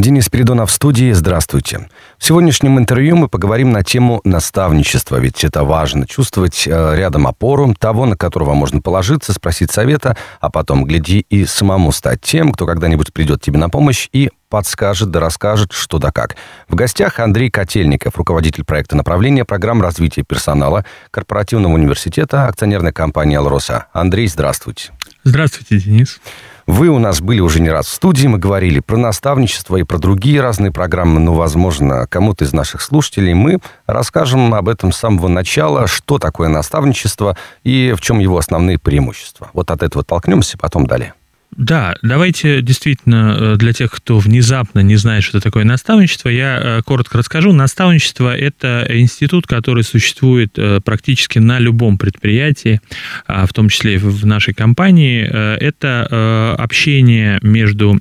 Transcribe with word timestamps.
Денис 0.00 0.30
Передонов 0.30 0.70
в 0.70 0.72
студии. 0.72 1.12
Здравствуйте. 1.12 1.88
В 2.16 2.24
сегодняшнем 2.24 2.78
интервью 2.78 3.16
мы 3.16 3.28
поговорим 3.28 3.70
на 3.70 3.82
тему 3.82 4.22
наставничества, 4.24 5.16
ведь 5.16 5.44
это 5.44 5.62
важно. 5.62 6.06
Чувствовать 6.06 6.66
э, 6.66 6.96
рядом 6.96 7.26
опору, 7.26 7.74
того, 7.78 8.06
на 8.06 8.16
которого 8.16 8.54
можно 8.54 8.80
положиться, 8.80 9.34
спросить 9.34 9.70
совета, 9.70 10.16
а 10.40 10.50
потом, 10.50 10.84
гляди, 10.84 11.26
и 11.28 11.44
самому 11.44 11.92
стать 11.92 12.22
тем, 12.22 12.52
кто 12.52 12.66
когда-нибудь 12.66 13.12
придет 13.12 13.42
тебе 13.42 13.58
на 13.58 13.68
помощь 13.68 14.08
и 14.12 14.30
подскажет 14.48 15.10
да 15.10 15.20
расскажет, 15.20 15.72
что 15.72 15.98
да 15.98 16.10
как. 16.10 16.36
В 16.66 16.74
гостях 16.74 17.20
Андрей 17.20 17.50
Котельников, 17.50 18.16
руководитель 18.16 18.64
проекта 18.64 18.96
направления 18.96 19.44
программ 19.44 19.82
развития 19.82 20.22
персонала 20.22 20.86
корпоративного 21.10 21.74
университета 21.74 22.46
акционерной 22.46 22.92
компании 22.92 23.36
«Алроса». 23.36 23.86
Андрей, 23.92 24.28
здравствуйте. 24.28 24.92
Здравствуйте, 25.24 25.78
Денис. 25.78 26.20
Вы 26.70 26.88
у 26.88 27.00
нас 27.00 27.20
были 27.20 27.40
уже 27.40 27.60
не 27.60 27.68
раз 27.68 27.86
в 27.86 27.92
студии, 27.92 28.28
мы 28.28 28.38
говорили 28.38 28.78
про 28.78 28.96
наставничество 28.96 29.76
и 29.76 29.82
про 29.82 29.98
другие 29.98 30.40
разные 30.40 30.70
программы, 30.70 31.18
но, 31.18 31.34
возможно, 31.34 32.06
кому-то 32.06 32.44
из 32.44 32.52
наших 32.52 32.80
слушателей 32.80 33.34
мы 33.34 33.58
расскажем 33.86 34.54
об 34.54 34.68
этом 34.68 34.92
с 34.92 34.98
самого 34.98 35.26
начала, 35.26 35.88
что 35.88 36.20
такое 36.20 36.48
наставничество 36.48 37.36
и 37.64 37.92
в 37.96 38.00
чем 38.00 38.20
его 38.20 38.38
основные 38.38 38.78
преимущества. 38.78 39.50
Вот 39.52 39.72
от 39.72 39.82
этого 39.82 40.04
толкнемся, 40.04 40.56
потом 40.58 40.86
далее. 40.86 41.14
Да, 41.60 41.94
давайте 42.00 42.62
действительно 42.62 43.36
э, 43.38 43.56
для 43.56 43.74
тех, 43.74 43.90
кто 43.90 44.18
внезапно 44.18 44.80
не 44.80 44.96
знает, 44.96 45.22
что 45.22 45.40
такое 45.40 45.64
наставничество, 45.64 46.30
я 46.30 46.58
э, 46.58 46.82
коротко 46.82 47.18
расскажу. 47.18 47.52
Наставничество– 47.52 48.34
это 48.38 48.86
институт, 48.88 49.46
который 49.46 49.84
существует 49.84 50.52
э, 50.56 50.80
практически 50.82 51.38
на 51.38 51.58
любом 51.58 51.98
предприятии, 51.98 52.80
а, 53.26 53.44
в 53.44 53.52
том 53.52 53.68
числе 53.68 53.96
и 53.96 53.98
в 53.98 54.24
нашей 54.24 54.54
компании. 54.54 55.20
Это 55.22 56.56
общение 56.58 57.38
между 57.42 57.98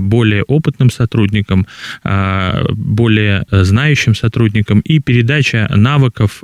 более 0.00 0.42
опытным 0.42 0.90
сотрудником, 0.90 1.66
более 2.02 3.44
знающим 3.50 4.14
сотрудником 4.14 4.80
и 4.80 4.98
передача 4.98 5.70
навыков, 5.74 6.42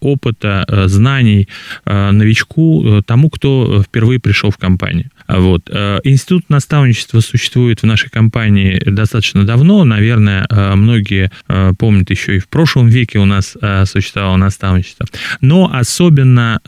опыта, 0.00 0.64
знаний 0.86 1.48
новичку, 1.84 3.02
тому, 3.06 3.30
кто 3.30 3.82
впервые 3.82 4.18
пришел 4.18 4.50
в 4.50 4.58
компанию. 4.58 5.10
Вот. 5.28 5.70
Э, 6.00 6.08
институт 6.08 6.48
наставничества 6.48 7.20
существует 7.20 7.82
в 7.82 7.86
нашей 7.86 8.10
компании 8.10 8.80
достаточно 8.84 9.44
давно. 9.44 9.84
Наверное, 9.84 10.46
э, 10.48 10.74
многие 10.74 11.30
э, 11.48 11.72
помнят, 11.78 12.10
еще 12.10 12.36
и 12.36 12.38
в 12.38 12.48
прошлом 12.48 12.88
веке 12.88 13.18
у 13.18 13.24
нас 13.24 13.56
существовало 13.84 14.36
наставничество. 14.36 15.06
Но 15.40 15.70
особенно 15.72 16.60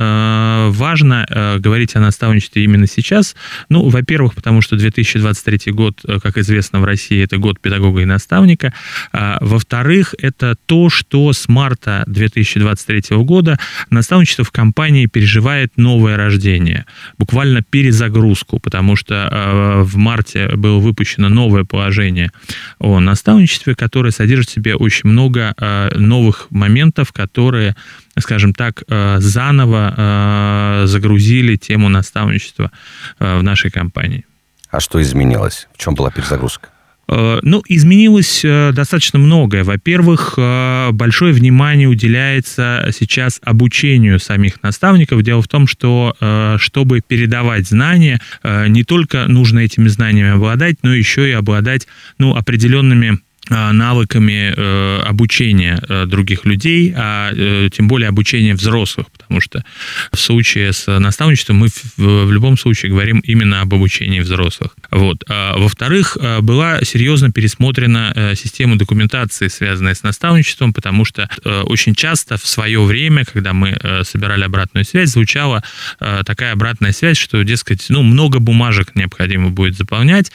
важно 0.72 1.58
говорить 1.58 1.96
о 1.96 2.00
наставничестве 2.00 2.64
именно 2.64 2.86
сейчас. 2.86 3.34
Ну, 3.68 3.88
во-первых, 3.88 4.34
потому 4.34 4.60
что 4.60 4.76
2023 4.76 5.72
год, 5.72 6.00
как 6.22 6.38
известно, 6.38 6.80
в 6.80 6.84
России 6.84 7.22
это 7.22 7.38
год 7.38 7.60
педагога 7.60 8.02
и 8.02 8.04
наставника. 8.04 8.72
А, 9.12 9.38
во-вторых, 9.40 10.14
это 10.18 10.56
то, 10.66 10.90
что 10.90 11.32
с 11.32 11.48
марта 11.48 12.04
2023 12.06 13.16
года 13.18 13.58
наставничество 13.90 14.44
в 14.44 14.50
компании 14.50 15.06
переживает 15.06 15.72
новое 15.76 16.16
рождение, 16.16 16.86
буквально 17.18 17.62
перезагрузку, 17.62 18.58
потому 18.58 18.96
что 18.96 19.11
Э, 19.14 19.82
в 19.82 19.96
марте 19.96 20.48
было 20.56 20.78
выпущено 20.78 21.28
новое 21.28 21.64
положение 21.64 22.30
о 22.78 23.00
наставничестве, 23.00 23.74
которое 23.74 24.10
содержит 24.10 24.48
в 24.48 24.52
себе 24.52 24.74
очень 24.74 25.08
много 25.08 25.54
э, 25.56 25.90
новых 25.96 26.46
моментов, 26.50 27.12
которые, 27.12 27.76
скажем 28.18 28.54
так, 28.54 28.82
э, 28.88 29.16
заново 29.18 30.82
загрузили 30.86 31.56
тему 31.56 31.88
наставничества 31.88 32.70
в 33.18 33.42
нашей 33.42 33.70
компании. 33.70 34.24
А 34.70 34.80
что 34.80 35.00
изменилось? 35.00 35.68
В 35.74 35.78
чем 35.78 35.94
была 35.94 36.10
перезагрузка? 36.10 36.71
Э, 37.12 37.40
ну, 37.42 37.62
изменилось 37.68 38.42
э, 38.42 38.72
достаточно 38.72 39.18
многое. 39.18 39.64
Во-первых, 39.64 40.34
э, 40.36 40.90
большое 40.92 41.34
внимание 41.34 41.86
уделяется 41.86 42.88
сейчас 42.96 43.38
обучению 43.44 44.18
самих 44.18 44.62
наставников. 44.62 45.22
Дело 45.22 45.42
в 45.42 45.48
том, 45.48 45.66
что 45.66 46.16
чтобы 46.58 47.00
передавать 47.06 47.66
знания, 47.66 48.20
не 48.44 48.84
только 48.84 49.26
нужно 49.28 49.60
этими 49.60 49.88
знаниями 49.88 50.30
обладать, 50.30 50.76
но 50.82 50.94
еще 50.94 51.28
и 51.28 51.32
обладать 51.32 51.86
ну, 52.18 52.34
определенными 52.34 53.18
навыками 53.50 54.54
э, 54.56 55.02
обучения 55.02 55.82
э, 55.88 56.06
других 56.06 56.44
людей, 56.44 56.92
а 56.96 57.30
э, 57.32 57.68
тем 57.72 57.88
более 57.88 58.08
обучения 58.08 58.54
взрослых, 58.54 59.10
потому 59.10 59.40
что 59.40 59.64
в 60.12 60.18
случае 60.18 60.72
с 60.72 60.86
наставничеством 60.98 61.56
мы 61.56 61.68
в, 61.68 61.98
в 61.98 62.32
любом 62.32 62.56
случае 62.56 62.92
говорим 62.92 63.18
именно 63.20 63.60
об 63.60 63.74
обучении 63.74 64.20
взрослых. 64.20 64.76
Вот. 64.90 65.24
А, 65.28 65.56
во-вторых, 65.58 66.16
была 66.40 66.82
серьезно 66.82 67.32
пересмотрена 67.32 68.34
система 68.36 68.76
документации, 68.76 69.48
связанная 69.48 69.94
с 69.94 70.02
наставничеством, 70.02 70.72
потому 70.72 71.04
что 71.04 71.28
очень 71.64 71.94
часто 71.94 72.36
в 72.36 72.46
свое 72.46 72.82
время, 72.82 73.24
когда 73.24 73.52
мы 73.52 73.78
собирали 74.04 74.44
обратную 74.44 74.84
связь, 74.84 75.10
звучала 75.10 75.62
такая 75.98 76.52
обратная 76.52 76.92
связь, 76.92 77.16
что, 77.16 77.42
дескать, 77.42 77.86
ну, 77.88 78.02
много 78.02 78.38
бумажек 78.38 78.94
необходимо 78.94 79.50
будет 79.50 79.76
заполнять, 79.76 80.30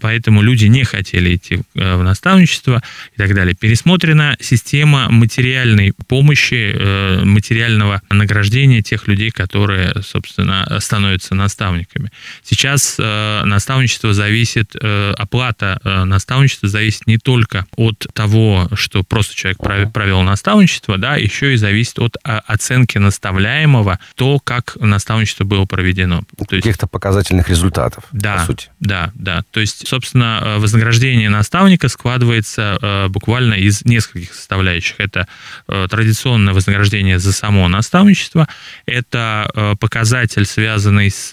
поэтому 0.00 0.42
люди 0.42 0.66
не 0.66 0.84
хотели 0.84 1.36
идти 1.36 1.62
в 1.74 2.02
наставничество, 2.02 2.49
сотрудничества 2.50 2.82
и 3.14 3.18
так 3.18 3.34
далее. 3.34 3.54
Пересмотрена 3.54 4.36
система 4.40 5.08
материальной 5.10 5.92
помощи, 6.08 6.74
э, 6.74 7.24
материального 7.24 8.02
награждения 8.10 8.82
тех 8.82 9.08
людей, 9.08 9.30
которые, 9.30 10.02
собственно, 10.02 10.78
становятся 10.80 11.34
наставниками. 11.34 12.10
Сейчас 12.42 12.96
э, 12.98 13.42
наставничество 13.44 14.12
зависит, 14.12 14.74
э, 14.80 15.14
оплата 15.16 15.80
наставничества 15.84 16.68
зависит 16.68 17.06
не 17.06 17.18
только 17.18 17.66
от 17.76 18.06
того, 18.12 18.68
что 18.74 19.02
просто 19.02 19.34
человек 19.34 19.58
провел 19.92 20.22
наставничество, 20.22 20.98
да, 20.98 21.16
еще 21.16 21.54
и 21.54 21.56
зависит 21.56 21.98
от 21.98 22.16
оценки 22.22 22.98
наставляемого, 22.98 23.98
то, 24.14 24.38
как 24.40 24.76
наставничество 24.80 25.44
было 25.44 25.64
проведено. 25.64 26.22
Каких-то 26.48 26.86
показательных 26.86 27.48
результатов, 27.48 28.04
да, 28.12 28.38
по 28.38 28.46
сути. 28.46 28.68
Да, 28.80 29.12
да. 29.14 29.42
То 29.50 29.60
есть, 29.60 29.86
собственно, 29.86 30.56
вознаграждение 30.58 31.30
наставника 31.30 31.88
складывается 31.88 32.39
складывается 32.44 32.78
э, 32.80 33.08
буквально 33.08 33.54
из 33.54 33.84
нескольких 33.84 34.34
составляющих. 34.34 34.96
Это 34.98 35.26
э, 35.68 35.86
традиционное 35.90 36.54
вознаграждение 36.54 37.18
за 37.18 37.32
само 37.32 37.68
наставничество, 37.68 38.48
это 38.86 39.50
э, 39.54 39.74
показатель, 39.78 40.44
связанный 40.44 41.10
с 41.10 41.30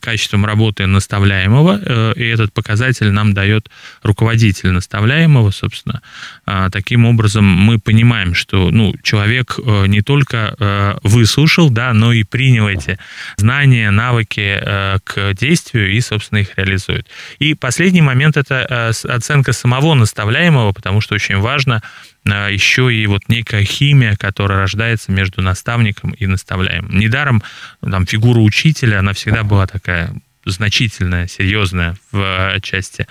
качеством 0.00 0.46
работы 0.46 0.86
наставляемого, 0.86 2.12
и 2.14 2.24
этот 2.24 2.52
показатель 2.52 3.10
нам 3.10 3.34
дает 3.34 3.68
руководитель 4.02 4.70
наставляемого, 4.70 5.50
собственно. 5.50 6.02
Таким 6.72 7.04
образом, 7.04 7.44
мы 7.44 7.78
понимаем, 7.78 8.34
что 8.34 8.70
ну, 8.70 8.94
человек 9.02 9.58
не 9.86 10.02
только 10.02 10.98
выслушал, 11.02 11.70
да, 11.70 11.92
но 11.92 12.12
и 12.12 12.24
принял 12.24 12.68
эти 12.68 12.98
знания, 13.36 13.90
навыки 13.90 14.60
к 15.04 15.34
действию 15.34 15.92
и, 15.92 16.00
собственно, 16.00 16.40
их 16.40 16.56
реализует. 16.56 17.06
И 17.38 17.54
последний 17.54 18.02
момент– 18.02 18.36
это 18.36 18.92
оценка 19.04 19.52
самого 19.52 19.94
наставляемого, 19.94 20.21
составляемого, 20.22 20.72
потому 20.72 21.00
что 21.00 21.14
очень 21.14 21.38
важно 21.38 21.82
а, 22.28 22.48
еще 22.48 22.94
и 22.94 23.06
вот 23.06 23.22
некая 23.28 23.64
химия, 23.64 24.14
которая 24.16 24.60
рождается 24.60 25.10
между 25.10 25.42
наставником 25.42 26.12
и 26.12 26.26
наставляемым. 26.26 26.96
Недаром 26.96 27.42
там, 27.80 28.06
фигура 28.06 28.38
учителя, 28.38 29.00
она 29.00 29.12
всегда 29.12 29.42
была 29.42 29.66
такая 29.66 30.14
значительная, 30.44 31.26
серьезная 31.26 31.96
в 32.10 32.60
части 32.60 33.06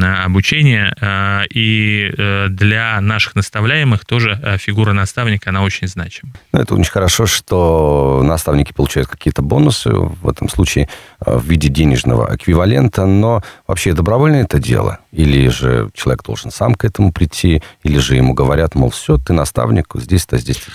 обучения. 0.00 0.94
А, 1.00 1.42
и 1.50 2.12
э, 2.16 2.48
для 2.48 3.00
наших 3.00 3.34
наставляемых 3.34 4.04
тоже 4.06 4.38
э, 4.42 4.56
фигура 4.56 4.92
наставника, 4.92 5.50
она 5.50 5.62
очень 5.62 5.86
значима. 5.86 6.32
Ну, 6.52 6.60
это 6.60 6.74
очень 6.74 6.90
хорошо, 6.90 7.26
что 7.26 8.22
наставники 8.24 8.72
получают 8.72 9.08
какие-то 9.08 9.42
бонусы, 9.42 9.90
в 9.90 10.28
этом 10.28 10.48
случае 10.48 10.88
э, 11.24 11.36
в 11.36 11.44
виде 11.44 11.68
денежного 11.68 12.34
эквивалента, 12.34 13.04
но 13.04 13.42
вообще 13.66 13.92
добровольно 13.92 14.36
это 14.36 14.58
дело? 14.58 15.00
Или 15.10 15.48
же 15.48 15.90
человек 15.92 16.22
должен 16.22 16.50
сам 16.50 16.74
к 16.74 16.84
этому 16.84 17.12
прийти, 17.12 17.62
или 17.82 17.98
же 17.98 18.16
ему 18.16 18.32
говорят, 18.32 18.74
мол, 18.74 18.90
все, 18.90 19.18
ты 19.18 19.34
наставник, 19.34 19.88
здесь-то, 19.94 20.38
здесь-то. 20.38 20.70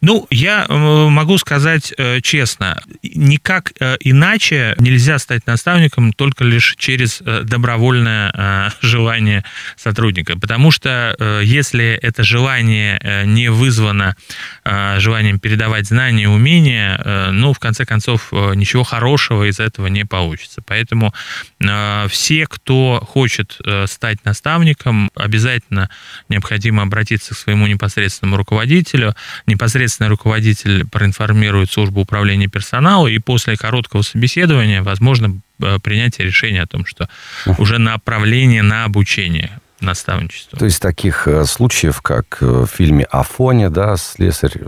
Ну, 0.00 0.28
я 0.30 0.64
э, 0.68 0.74
могу 1.08 1.38
сказать 1.38 1.92
э, 1.96 2.20
честно, 2.20 2.80
никак 3.02 3.72
э, 3.80 3.96
иначе 4.00 4.76
нельзя 4.78 5.18
стать 5.18 5.44
наставником 5.46 6.12
только 6.12 6.44
лишь 6.44 6.76
через 6.78 7.20
добровольное 7.20 8.72
желание 8.80 9.44
сотрудника. 9.76 10.38
Потому 10.38 10.70
что 10.70 11.16
если 11.42 11.98
это 12.00 12.22
желание 12.22 13.24
не 13.24 13.48
вызвано 13.48 14.16
желанием 14.64 15.38
передавать 15.38 15.86
знания 15.86 16.24
и 16.24 16.26
умения, 16.26 17.30
ну, 17.30 17.52
в 17.52 17.58
конце 17.58 17.84
концов, 17.84 18.32
ничего 18.32 18.84
хорошего 18.84 19.48
из 19.48 19.60
этого 19.60 19.86
не 19.88 20.04
получится. 20.04 20.62
Поэтому 20.66 21.14
все, 22.08 22.46
кто 22.46 23.00
хочет 23.06 23.58
стать 23.86 24.24
наставником, 24.24 25.10
обязательно 25.14 25.90
необходимо 26.28 26.82
обратиться 26.82 27.34
к 27.34 27.38
своему 27.38 27.66
непосредственному 27.66 28.36
руководителю, 28.36 29.14
непосредственно 29.46 29.87
непосредственно 29.88 30.10
руководитель 30.10 30.86
проинформирует 30.86 31.70
службу 31.70 32.02
управления 32.02 32.48
персонала, 32.48 33.06
и 33.06 33.18
после 33.18 33.56
короткого 33.56 34.02
собеседования 34.02 34.82
возможно 34.82 35.40
э, 35.62 35.78
принятие 35.82 36.26
решения 36.26 36.62
о 36.62 36.66
том, 36.66 36.84
что 36.84 37.08
уже 37.58 37.78
направление 37.78 38.62
на 38.62 38.84
обучение 38.84 39.50
наставничество. 39.80 40.58
То 40.58 40.64
есть 40.66 40.82
таких 40.82 41.26
э, 41.26 41.44
случаев, 41.44 42.00
как 42.02 42.38
э, 42.40 42.46
в 42.46 42.66
фильме 42.66 43.04
«Афоне», 43.04 43.70
да, 43.70 43.96
слесарь, 43.96 44.60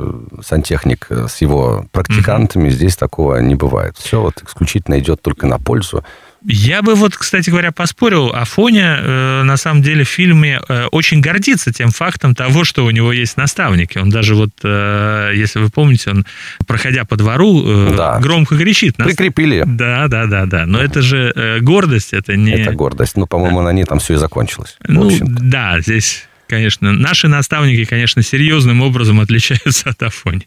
сантехник 0.43 1.09
с 1.11 1.43
его 1.43 1.87
практикантами, 1.93 2.69
угу. 2.69 2.75
здесь 2.75 2.97
такого 2.97 3.41
не 3.41 3.57
бывает. 3.57 3.97
Все 3.99 4.21
вот 4.21 4.43
исключительно 4.47 4.99
идет 4.99 5.21
только 5.21 5.47
на 5.47 5.59
пользу 5.59 6.05
я 6.45 6.83
бы 6.83 6.95
вот, 6.95 7.17
кстати 7.17 7.51
говоря, 7.51 7.73
поспорил. 7.73 8.31
Афоня, 8.33 8.99
э, 9.01 9.43
на 9.43 9.57
самом 9.57 9.83
деле, 9.83 10.05
в 10.05 10.09
фильме 10.09 10.61
э, 10.69 10.87
очень 10.87 11.21
гордится 11.21 11.73
тем 11.73 11.91
фактом 11.91 12.35
того, 12.35 12.65
что 12.65 12.85
у 12.85 12.91
него 12.91 13.13
есть 13.13 13.37
наставники. 13.37 13.99
Он 13.99 14.11
даже 14.11 14.35
вот, 14.35 14.51
э, 14.63 15.33
если 15.35 15.59
вы 15.59 15.71
помните, 15.71 16.11
он, 16.11 16.27
проходя 16.67 17.05
по 17.05 17.17
двору, 17.17 17.63
э, 17.67 17.95
да. 17.97 18.19
громко 18.21 18.57
кричит. 18.57 18.99
Нас... 18.99 19.09
Прикрепили. 19.09 19.65
Да, 19.67 20.09
да, 20.09 20.27
да, 20.27 20.47
да. 20.47 20.67
Но 20.67 20.81
это 20.81 21.03
же 21.03 21.33
э, 21.35 21.61
гордость, 21.61 22.13
это 22.13 22.37
не... 22.37 22.53
Это 22.53 22.73
гордость. 22.73 23.17
Ну, 23.17 23.27
по-моему, 23.27 23.61
на 23.61 23.73
ней 23.73 23.85
там 23.85 23.99
все 23.99 24.15
и 24.15 24.17
закончилось. 24.17 24.77
Ну, 24.87 25.11
да, 25.21 25.81
здесь 25.81 26.30
конечно. 26.50 26.93
Наши 26.93 27.29
наставники, 27.29 27.85
конечно, 27.87 28.23
серьезным 28.23 28.82
образом 28.82 29.20
отличаются 29.20 29.91
от 29.91 30.02
Афони. 30.02 30.47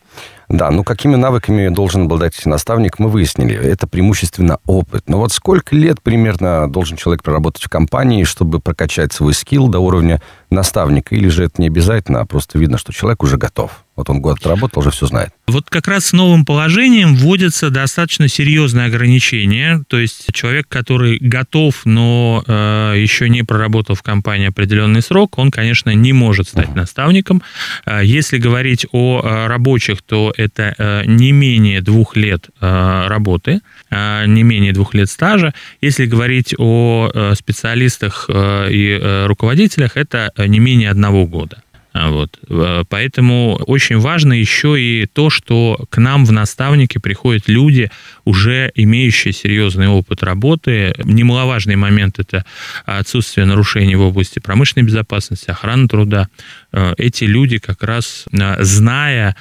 Да, 0.50 0.69
ну 0.69 0.83
какими 0.83 1.15
навыками 1.15 1.69
должен 1.69 2.03
обладать 2.03 2.45
наставник, 2.45 3.00
мы 3.00 3.09
выяснили. 3.09 3.55
Это 3.55 3.88
преимущественно 3.88 4.59
опыт. 4.67 5.05
Но 5.07 5.17
вот 5.17 5.31
сколько 5.31 5.75
лет 5.75 6.01
примерно 6.01 6.69
должен 6.69 6.97
человек 6.97 7.23
проработать 7.23 7.63
в 7.63 7.69
компании, 7.69 8.25
чтобы 8.25 8.59
прокачать 8.59 9.13
свой 9.13 9.33
скилл 9.33 9.69
до 9.69 9.79
уровня 9.79 10.21
наставника? 10.51 11.15
Или 11.15 11.29
же 11.29 11.45
это 11.45 11.61
не 11.61 11.67
обязательно, 11.67 12.19
а 12.19 12.25
просто 12.25 12.59
видно, 12.59 12.77
что 12.77 12.94
человек 12.94 13.23
уже 13.23 13.38
готов? 13.38 13.82
Вот 13.95 14.10
он 14.10 14.22
год 14.22 14.40
отработал, 14.40 14.81
уже 14.81 14.90
все 14.90 15.06
знает. 15.06 15.30
Вот 15.45 15.69
как 15.69 15.88
раз 15.88 16.07
с 16.07 16.13
новым 16.13 16.45
положением 16.45 17.16
вводятся 17.16 17.69
достаточно 17.69 18.28
серьезные 18.28 18.88
ограничения. 18.88 19.84
То 19.88 20.00
есть 20.00 20.34
человек, 20.34 20.68
который 20.68 21.19
готов, 21.19 21.86
но 21.86 22.44
э, 22.48 22.95
еще 22.98 23.30
не 23.30 23.44
проработал 23.44 23.95
в 23.95 24.01
компании 24.01 24.48
определенный 24.48 25.04
срок, 25.04 25.38
он, 25.38 25.51
конечно, 25.51 25.92
не 25.92 26.12
может 26.12 26.48
стать 26.48 26.69
uh-huh. 26.69 26.78
наставником. 26.78 27.44
Э, 27.86 28.01
если 28.04 28.40
говорить 28.40 28.88
о 28.92 29.22
э, 29.24 29.48
рабочих, 29.48 30.01
то 30.01 30.34
это 30.38 30.74
э, 30.78 31.04
не 31.06 31.31
менее 31.31 31.81
двух 31.81 32.16
лет 32.16 32.50
э, 32.62 33.07
работы, 33.07 33.62
э, 33.92 34.25
не 34.25 34.42
менее 34.44 34.74
двух 34.74 34.96
лет 34.96 35.10
стажа. 35.10 35.54
Если 35.81 36.07
говорить 36.07 36.56
о 36.57 37.12
э, 37.13 37.34
специалистах 37.36 38.25
э, 38.28 38.72
и 38.72 38.98
э, 39.00 39.28
руководителях, 39.28 39.98
это 39.98 40.31
не 40.38 40.60
менее 40.60 40.89
одного 40.89 41.28
года. 41.28 41.62
А, 41.94 42.10
вот. 42.10 42.40
Э, 42.50 42.84
поэтому 42.90 43.56
очень 43.68 44.00
важно 44.00 44.34
еще 44.34 44.81
и 44.81 45.06
то, 45.06 45.30
что 45.30 45.86
к 45.90 46.00
нам 46.00 46.25
в 46.25 46.31
наставники 46.31 46.98
приходят 46.98 47.48
люди, 47.48 47.92
уже 48.25 48.72
имеющие 48.74 49.31
серьезный 49.31 49.88
опыт 49.88 50.24
работы. 50.24 50.95
Немаловажный 51.04 51.75
момент– 51.75 52.16
это 52.18 52.45
отсутствие 52.86 53.45
нарушений 53.45 53.95
в 53.95 54.01
области 54.01 54.40
промышленной 54.40 54.88
безопасности, 54.88 55.51
охраны 55.51 55.88
труда. 55.88 56.30
Э, 56.72 56.94
эти 56.98 57.25
люди 57.25 57.60
как 57.60 57.84
раз, 57.84 58.25
э, 58.31 58.63
зная, 58.63 59.36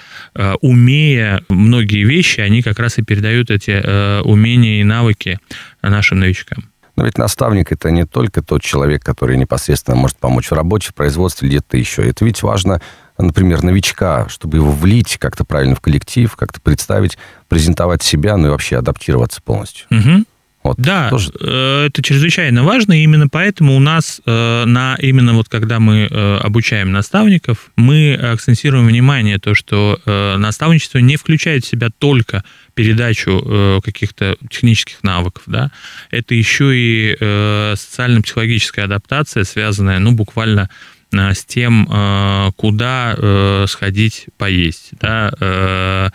умея 0.61 1.43
многие 1.49 2.05
вещи, 2.05 2.41
они 2.41 2.63
как 2.63 2.79
раз 2.79 2.99
и 2.99 3.03
передают 3.03 3.51
эти 3.51 4.23
умения 4.23 4.81
и 4.81 4.85
навыки 4.85 5.39
нашим 5.83 6.21
новичкам. 6.21 6.72
Но 7.03 7.07
ведь 7.07 7.19
наставник 7.19 7.73
это 7.73 7.91
не 7.91 8.07
только 8.07 8.43
тот 8.43 8.63
человек, 8.63 9.03
который 9.03 9.37
непосредственно 9.37 9.97
может 9.97 10.19
помочь 10.19 10.53
в 10.53 10.55
работе, 10.55 10.91
в 10.91 10.95
производстве 10.95 11.49
где-то 11.49 11.77
еще. 11.77 12.09
Это 12.09 12.25
ведь 12.25 12.45
важно, 12.45 12.81
например, 13.19 13.65
новичка, 13.65 14.29
чтобы 14.29 14.59
его 14.59 14.71
влить 14.71 15.19
как-то 15.19 15.45
правильно 15.45 15.75
в 15.75 15.81
коллектив, 15.81 16.33
как-то 16.37 16.61
представить, 16.61 17.19
презентовать 17.49 18.05
себя, 18.05 18.37
ну 18.37 18.47
и 18.47 18.51
вообще 18.51 18.79
адаптироваться 18.79 19.43
полностью. 19.43 19.89
Угу. 19.91 20.25
Вот, 20.63 20.77
да, 20.79 21.11
тоже... 21.11 21.33
Э, 21.41 21.87
это 21.87 22.03
чрезвычайно 22.03 22.63
важно, 22.63 22.93
и 22.93 23.03
именно 23.03 23.29
поэтому 23.29 23.77
у 23.77 23.81
нас 23.81 24.21
э, 24.25 24.65
на 24.65 24.97
именно 25.01 25.35
вот 25.35 25.49
когда 25.49 25.81
мы 25.81 26.07
э, 26.09 26.37
обучаем 26.39 26.93
наставников, 26.93 27.71
мы 27.77 28.15
акцентируем 28.15 28.87
внимание 28.87 29.39
то, 29.39 29.55
что 29.55 30.01
наставничество 30.39 30.99
не 30.99 31.17
включает 31.17 31.65
в 31.65 31.69
себя 31.69 31.89
только 31.97 32.45
передачу 32.75 33.81
каких-то 33.85 34.37
технических 34.49 35.03
навыков, 35.03 35.43
да, 35.47 35.71
это 36.11 36.35
еще 36.35 36.73
и 36.75 37.17
социально-психологическая 37.77 38.85
адаптация, 38.85 39.45
связанная, 39.45 39.99
ну, 39.99 40.13
буквально 40.13 40.71
с 41.13 41.45
тем, 41.45 41.87
куда 42.57 43.67
сходить 43.67 44.27
поесть, 44.39 44.91
да, 45.01 46.11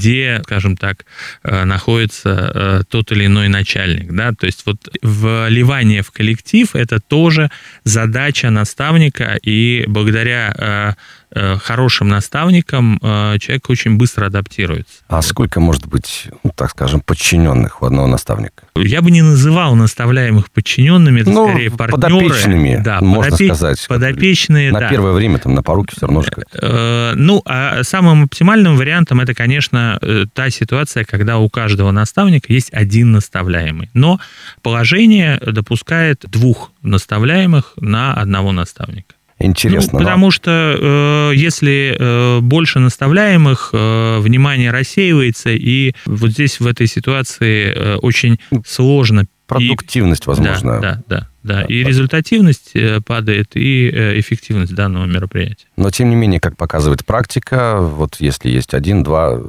где, 0.00 0.40
скажем 0.44 0.76
так, 0.76 1.04
находится 1.42 2.84
тот 2.88 3.12
или 3.12 3.26
иной 3.26 3.48
начальник. 3.48 4.12
Да? 4.12 4.32
То 4.32 4.46
есть 4.46 4.62
вот 4.66 4.88
вливание 5.02 6.02
в 6.02 6.10
коллектив– 6.10 6.68
это 6.74 7.00
тоже 7.00 7.50
задача 7.84 8.50
наставника, 8.50 9.38
и 9.42 9.84
благодаря 9.86 10.54
Э, 10.60 10.92
хорошим 11.34 12.08
наставником 12.08 12.98
э, 13.02 13.38
человек 13.38 13.70
очень 13.70 13.96
быстро 13.96 14.26
адаптируется. 14.26 15.02
А 15.08 15.22
сколько 15.22 15.60
может 15.60 15.86
быть, 15.86 16.28
ну, 16.42 16.50
так 16.54 16.70
скажем, 16.70 17.00
подчиненных 17.00 17.82
у 17.82 17.86
одного 17.86 18.06
наставника? 18.08 18.64
Я 18.74 19.00
бы 19.02 19.10
не 19.10 19.22
называл 19.22 19.74
наставляемых 19.74 20.50
подчиненными, 20.50 21.20
это 21.20 21.30
ну, 21.30 21.48
скорее 21.48 21.70
партнеры. 21.70 22.02
Подопечными, 22.02 22.80
да, 22.82 23.00
можно 23.00 23.32
подопе... 23.32 23.54
сказать. 23.54 23.86
Подопечные, 23.88 24.72
На 24.72 24.80
да. 24.80 24.88
первое 24.88 25.12
время 25.12 25.38
там 25.38 25.54
на 25.54 25.62
поруки 25.62 25.94
все 25.96 26.06
равно 26.06 26.22
же 26.22 26.30
э, 26.52 27.12
Ну, 27.14 27.42
а 27.44 27.82
самым 27.84 28.24
оптимальным 28.24 28.76
вариантом 28.76 29.20
это, 29.20 29.34
конечно, 29.34 30.00
та 30.34 30.50
ситуация, 30.50 31.04
когда 31.04 31.38
у 31.38 31.48
каждого 31.48 31.90
наставника 31.90 32.52
есть 32.52 32.72
один 32.72 33.12
наставляемый. 33.12 33.90
Но 33.94 34.20
положение 34.62 35.38
допускает 35.38 36.24
двух 36.28 36.72
наставляемых 36.82 37.74
на 37.76 38.14
одного 38.14 38.52
наставника. 38.52 39.14
Интересно. 39.40 39.94
Ну, 39.94 39.98
потому 40.00 40.30
что 40.30 40.76
э, 40.78 41.32
если 41.34 41.96
э, 41.98 42.40
больше 42.40 42.78
наставляемых, 42.78 43.70
э, 43.72 44.18
внимание 44.20 44.70
рассеивается, 44.70 45.48
и 45.50 45.94
вот 46.04 46.30
здесь 46.32 46.60
в 46.60 46.66
этой 46.66 46.86
ситуации 46.86 47.72
э, 47.74 47.96
очень 47.96 48.38
сложно. 48.66 49.26
Продуктивность, 49.46 50.26
и, 50.26 50.28
возможно. 50.28 50.80
Да, 50.80 51.02
да, 51.06 51.28
да. 51.42 51.60
да. 51.60 51.62
И 51.62 51.82
результативность 51.82 52.72
э, 52.74 53.00
падает, 53.00 53.52
и 53.54 53.88
э, 53.88 54.20
эффективность 54.20 54.74
данного 54.74 55.06
мероприятия. 55.06 55.66
Но, 55.76 55.90
тем 55.90 56.10
не 56.10 56.16
менее, 56.16 56.38
как 56.38 56.58
показывает 56.58 57.06
практика, 57.06 57.78
вот 57.80 58.16
если 58.20 58.50
есть 58.50 58.74
один-два 58.74 59.40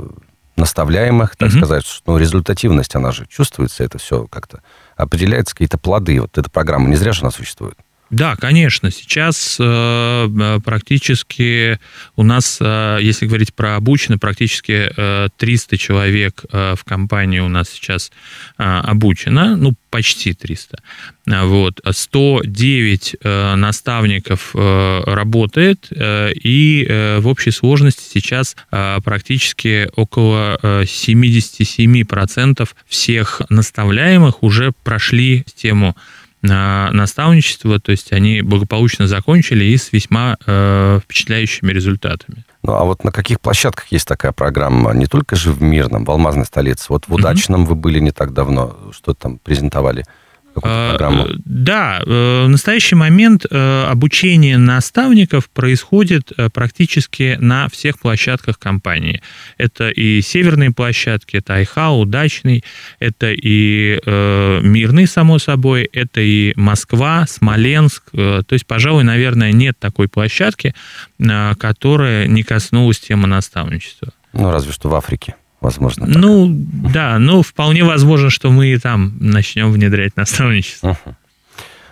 наставляемых, 0.55 1.35
так 1.35 1.49
угу. 1.49 1.57
сказать, 1.57 1.83
ну, 2.05 2.17
результативность, 2.17 2.95
она 2.95 3.11
же 3.11 3.25
чувствуется, 3.27 3.83
это 3.83 3.97
все 3.97 4.25
как-то 4.27 4.61
определяется, 4.95 5.53
какие-то 5.53 5.77
плоды. 5.77 6.21
Вот 6.21 6.37
эта 6.37 6.49
программа, 6.49 6.87
не 6.87 6.95
зря 6.95 7.11
же 7.11 7.21
она 7.21 7.31
существует. 7.31 7.75
Да, 8.11 8.35
конечно. 8.35 8.91
Сейчас 8.91 9.55
э, 9.57 9.63
э, 9.63 10.59
практически 10.63 11.79
у 12.17 12.23
нас, 12.23 12.57
э, 12.59 12.97
если 13.01 13.25
говорить 13.25 13.53
про 13.53 13.77
обучено, 13.77 14.17
практически 14.17 14.91
э, 14.95 15.29
300 15.37 15.77
человек 15.77 16.43
э, 16.51 16.75
в 16.77 16.83
компании 16.83 17.39
у 17.39 17.47
нас 17.47 17.69
сейчас 17.69 18.11
э, 18.57 18.63
обучено, 18.63 19.55
ну, 19.55 19.75
почти 19.89 20.33
300. 20.33 20.79
Вот. 21.25 21.79
109 21.89 23.15
э, 23.23 23.55
наставников 23.55 24.51
э, 24.55 25.03
работает, 25.05 25.87
э, 25.91 26.33
и 26.33 26.85
э, 26.87 27.19
в 27.19 27.27
общей 27.27 27.51
сложности 27.51 28.03
сейчас 28.11 28.57
э, 28.71 28.97
практически 29.05 29.89
около 29.95 30.59
э, 30.61 30.83
77% 30.83 32.69
всех 32.87 33.41
наставляемых 33.47 34.43
уже 34.43 34.73
прошли 34.83 35.45
тему 35.55 35.95
наставничество, 36.41 37.79
то 37.79 37.91
есть 37.91 38.11
они 38.11 38.41
благополучно 38.41 39.07
закончили 39.07 39.65
и 39.65 39.77
с 39.77 39.91
весьма 39.91 40.37
э, 40.45 40.99
впечатляющими 41.03 41.71
результатами. 41.71 42.43
Ну, 42.63 42.73
а 42.73 42.83
вот 42.83 43.03
на 43.03 43.11
каких 43.11 43.39
площадках 43.41 43.87
есть 43.91 44.07
такая 44.07 44.31
программа? 44.31 44.93
Не 44.93 45.07
только 45.07 45.35
же 45.35 45.51
в 45.51 45.61
Мирном, 45.61 46.05
в 46.05 46.11
Алмазной 46.11 46.45
столице. 46.45 46.85
Вот 46.89 47.07
в 47.07 47.13
Удачном 47.13 47.63
mm-hmm. 47.63 47.67
вы 47.67 47.75
были 47.75 47.99
не 47.99 48.11
так 48.11 48.33
давно. 48.33 48.77
Что 48.91 49.13
там 49.13 49.39
презентовали? 49.39 50.05
Какую-то 50.53 50.89
программу? 50.89 51.27
Да, 51.45 52.01
в 52.05 52.47
настоящий 52.47 52.95
момент 52.95 53.45
обучение 53.51 54.57
наставников 54.57 55.49
происходит 55.49 56.31
практически 56.53 57.37
на 57.39 57.69
всех 57.69 57.99
площадках 57.99 58.59
компании. 58.59 59.21
Это 59.57 59.89
и 59.89 60.21
северные 60.21 60.71
площадки, 60.71 61.37
это 61.37 61.55
Айха, 61.55 61.89
Удачный, 61.89 62.63
это 62.99 63.31
и 63.31 63.99
Мирный, 64.05 65.07
само 65.07 65.39
собой, 65.39 65.89
это 65.91 66.21
и 66.21 66.53
Москва, 66.55 67.25
Смоленск. 67.27 68.11
То 68.11 68.45
есть, 68.49 68.65
пожалуй, 68.65 69.03
наверное, 69.03 69.51
нет 69.51 69.77
такой 69.79 70.07
площадки, 70.07 70.73
которая 71.17 72.27
не 72.27 72.43
коснулась 72.43 72.99
темы 72.99 73.27
наставничества. 73.27 74.13
Ну, 74.33 74.51
разве 74.51 74.71
что 74.71 74.89
в 74.89 74.95
Африке 74.95 75.35
возможно. 75.61 76.07
Так. 76.07 76.15
Ну, 76.15 76.47
да, 76.49 77.17
ну, 77.19 77.41
вполне 77.41 77.83
возможно, 77.83 78.29
что 78.29 78.49
мы 78.49 78.67
и 78.67 78.77
там 78.77 79.13
начнем 79.19 79.71
внедрять 79.71 80.17
наставничество. 80.17 80.97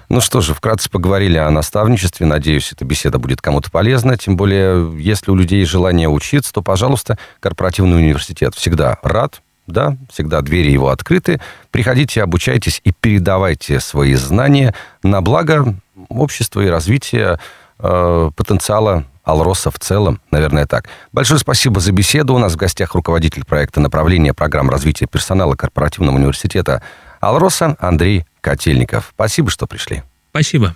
Ну 0.10 0.22
что 0.22 0.42
же, 0.42 0.56
вкратце 0.56 0.90
поговорили 0.90 1.38
о 1.38 1.52
наставничестве. 1.52 2.26
Надеюсь, 2.26 2.72
эта 2.72 2.84
беседа 2.84 3.20
будет 3.20 3.42
кому-то 3.42 3.70
полезна. 3.70 4.18
Тем 4.18 4.38
более, 4.38 4.92
если 5.00 5.30
у 5.30 5.36
людей 5.36 5.64
желание 5.66 6.10
учиться, 6.10 6.52
то, 6.52 6.64
пожалуйста, 6.64 7.20
корпоративный 7.40 7.98
университет 7.98 8.56
всегда 8.56 8.98
рад, 9.04 9.44
да, 9.68 9.98
всегда 10.12 10.42
двери 10.42 10.72
его 10.72 10.90
открыты. 10.90 11.40
Приходите, 11.70 12.24
обучайтесь 12.24 12.82
и 12.84 12.92
передавайте 12.92 13.80
свои 13.80 14.16
знания 14.16 14.74
на 15.04 15.22
благо 15.22 15.76
общества 16.08 16.62
и 16.62 16.68
развития 16.68 17.40
э, 17.80 18.32
потенциала 18.36 19.06
Алроса 19.24 19.72
в 19.72 19.80
целом, 19.80 20.20
наверное, 20.32 20.66
так. 20.66 20.90
Большое 21.12 21.40
спасибо 21.40 21.80
за 21.80 21.92
беседу. 21.92 22.34
У 22.34 22.38
нас 22.40 22.54
в 22.54 22.58
гостях 22.58 22.96
руководитель 22.96 23.46
проекта 23.46 23.80
направления 23.80 24.34
программ 24.34 24.70
развития 24.70 25.06
персонала 25.06 25.56
корпоративного 25.56 26.16
университета 26.16 26.82
Алроса 27.20 27.76
Андрей 27.80 28.26
Котельников. 28.42 29.12
Спасибо, 29.14 29.50
что 29.50 29.68
пришли. 29.68 30.04
Спасибо. 30.32 30.76